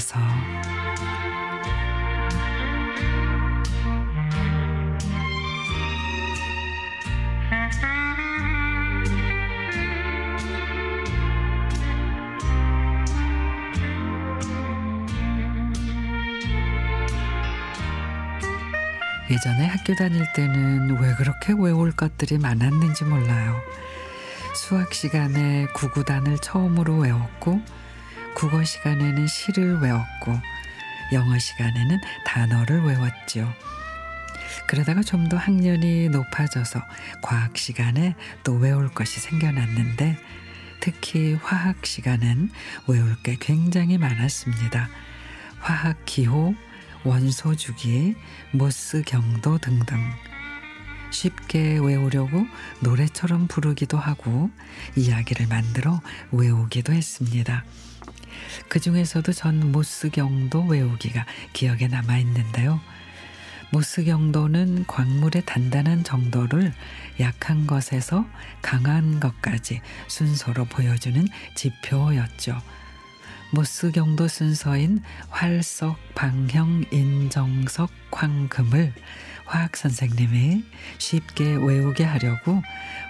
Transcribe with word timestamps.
위해서 0.00 0.18
예전에 19.30 19.64
학교 19.66 19.94
다닐 19.94 20.26
때는 20.32 20.98
왜 21.00 21.14
그렇게 21.14 21.52
외울 21.52 21.92
것들이 21.92 22.38
많았는지 22.38 23.04
몰라요. 23.04 23.54
수학 24.54 24.94
시간에 24.94 25.66
구구단을 25.74 26.38
처음으로 26.38 26.98
외웠고 26.98 27.60
국어 28.34 28.62
시간에는 28.64 29.26
시를 29.26 29.78
외웠고 29.80 30.38
영어 31.12 31.38
시간에는 31.38 31.98
단어를 32.24 32.82
외웠죠. 32.82 33.52
그러다가 34.66 35.02
좀 35.02 35.28
더 35.28 35.36
학년이 35.36 36.08
높아져서 36.10 36.80
과학 37.22 37.56
시간에 37.56 38.14
또 38.44 38.54
외울 38.54 38.88
것이 38.88 39.20
생겨났는데 39.20 40.16
특히 40.80 41.34
화학 41.34 41.84
시간은 41.84 42.50
외울 42.88 43.16
게 43.22 43.36
굉장히 43.38 43.98
많았습니다. 43.98 44.88
화학 45.60 46.04
기호, 46.04 46.54
원소 47.04 47.56
주기, 47.56 48.14
모스 48.52 49.02
경도 49.06 49.58
등등. 49.58 49.98
쉽게 51.10 51.78
외우려고 51.78 52.46
노래처럼 52.80 53.46
부르기도 53.48 53.98
하고 53.98 54.50
이야기를 54.96 55.46
만들어 55.48 56.00
외우기도 56.32 56.92
했습니다. 56.92 57.64
그 58.68 58.80
중에서도 58.80 59.32
전 59.32 59.72
모스경도 59.72 60.66
외우기가 60.66 61.26
기억에 61.52 61.88
남아 61.88 62.18
있는데요. 62.18 62.80
모스경도는 63.72 64.86
광물의 64.86 65.42
단단한 65.46 66.02
정도를 66.02 66.72
약한 67.20 67.66
것에서 67.66 68.26
강한 68.62 69.20
것까지 69.20 69.80
순서로 70.08 70.64
보여주는 70.64 71.24
지표였죠. 71.54 72.60
모스경도 73.52 74.28
순서인 74.28 75.02
활석, 75.28 75.98
방형, 76.14 76.84
인정석, 76.92 77.90
황금을 78.12 78.92
화학 79.50 79.76
선생님이 79.76 80.64
쉽게 80.98 81.56
외우게 81.56 82.04
하려고 82.04 82.62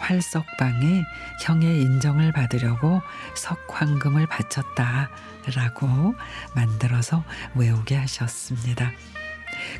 활석방에 0.00 1.02
형의 1.42 1.80
인정을 1.80 2.32
받으려고 2.32 3.00
석황금을 3.34 4.26
바쳤다라고 4.26 6.14
만들어서 6.54 7.24
외우게 7.54 7.96
하셨습니다. 7.96 8.92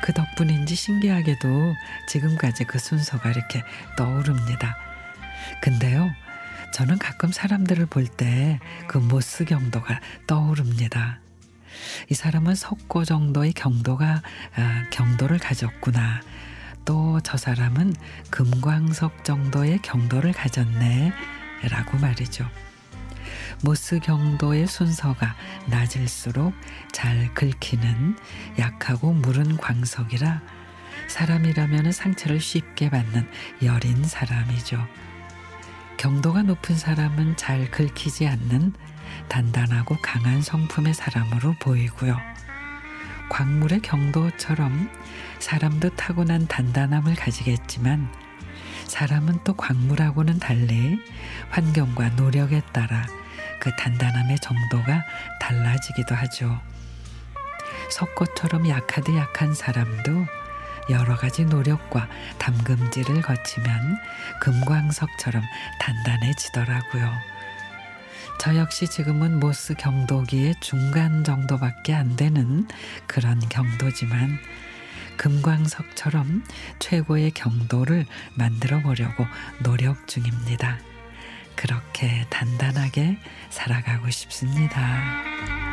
그 0.00 0.12
덕분인지 0.12 0.76
신기하게도 0.76 1.74
지금까지 2.08 2.64
그 2.64 2.78
순서가 2.78 3.30
이렇게 3.30 3.64
떠오릅니다. 3.96 4.76
근데요, 5.60 6.08
저는 6.72 6.98
가끔 6.98 7.32
사람들을 7.32 7.86
볼 7.86 8.06
때 8.16 8.60
그 8.86 8.98
모스 8.98 9.44
경도가 9.44 10.00
떠오릅니다. 10.28 11.18
이 12.10 12.14
사람은 12.14 12.54
석고 12.54 13.04
정도의 13.04 13.52
경도가 13.52 14.22
아, 14.56 14.84
경도를 14.90 15.38
가졌구나. 15.38 16.20
또 16.84 17.18
저 17.22 17.36
사람은 17.38 17.94
금광석 18.30 19.24
정도의 19.24 19.80
경도를 19.82 20.32
가졌네. 20.32 21.12
라고 21.70 21.96
말이죠. 21.98 22.46
모스 23.62 23.98
경도의 24.00 24.66
순서가 24.66 25.34
낮을수록 25.66 26.52
잘 26.92 27.32
긁히는 27.34 28.18
약하고 28.58 29.12
무른 29.12 29.56
광석이라 29.56 30.42
사람이라면 31.08 31.92
상처를 31.92 32.40
쉽게 32.40 32.90
받는 32.90 33.26
여린 33.62 34.04
사람이죠. 34.04 34.86
경도가 35.96 36.42
높은 36.42 36.76
사람은 36.76 37.36
잘 37.36 37.70
긁히지 37.70 38.26
않는 38.26 38.74
단단하고 39.28 39.96
강한 40.02 40.42
성품의 40.42 40.94
사람으로 40.94 41.54
보이고요. 41.60 42.18
광물의 43.30 43.80
경도처럼 43.80 44.90
사람도 45.38 45.96
타고난 45.96 46.46
단단함을 46.46 47.14
가지겠지만 47.14 48.08
사람은 48.86 49.40
또 49.44 49.54
광물하고는 49.54 50.38
달리 50.38 51.00
환경과 51.50 52.10
노력에 52.10 52.60
따라 52.72 53.06
그 53.60 53.74
단단함의 53.76 54.38
정도가 54.40 55.04
달라지기도 55.40 56.14
하죠. 56.14 56.60
석고처럼 57.90 58.68
약하디 58.68 59.16
약한 59.16 59.54
사람도 59.54 60.26
여러 60.90 61.16
가지 61.16 61.44
노력과 61.44 62.08
담금질을 62.38 63.22
거치면 63.22 63.98
금광석처럼 64.40 65.42
단단해지더라고요. 65.80 67.33
저 68.38 68.56
역시 68.56 68.86
지금은 68.86 69.40
모스 69.40 69.74
경도기의 69.74 70.56
중간 70.60 71.24
정도밖에 71.24 71.94
안 71.94 72.16
되는 72.16 72.66
그런 73.06 73.40
경도지만 73.48 74.38
금광석처럼 75.16 76.44
최고의 76.78 77.30
경도를 77.32 78.06
만들어 78.34 78.80
보려고 78.80 79.26
노력 79.62 80.06
중입니다. 80.08 80.78
그렇게 81.56 82.26
단단하게 82.30 83.18
살아가고 83.50 84.10
싶습니다. 84.10 85.63